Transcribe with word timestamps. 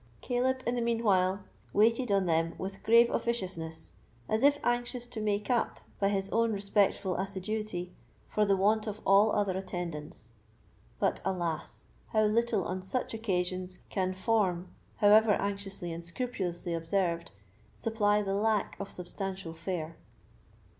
Caleb 0.21 0.63
in 0.65 0.73
the 0.73 0.81
mean 0.81 1.03
while 1.03 1.43
waited 1.73 2.11
on 2.11 2.25
them 2.25 2.55
with 2.57 2.81
grave 2.81 3.07
officiousness, 3.11 3.91
as 4.27 4.41
if 4.41 4.57
anxious 4.63 5.05
to 5.05 5.21
make 5.21 5.47
up, 5.51 5.79
by 5.99 6.09
his 6.09 6.27
own 6.29 6.53
respectful 6.53 7.15
assiduity, 7.17 7.93
for 8.27 8.43
the 8.43 8.57
want 8.57 8.87
of 8.87 8.99
all 9.05 9.31
other 9.31 9.55
attendance. 9.55 10.31
But, 10.97 11.21
alas! 11.23 11.91
how 12.13 12.23
little 12.25 12.63
on 12.65 12.81
such 12.81 13.13
occasions 13.13 13.77
can 13.89 14.15
form, 14.15 14.69
however 14.95 15.33
anxiously 15.33 15.93
and 15.93 16.03
scrupulously 16.03 16.73
observed, 16.73 17.29
supply 17.75 18.23
the 18.23 18.33
lack 18.33 18.75
of 18.79 18.89
substantial 18.89 19.53
fare! 19.53 19.97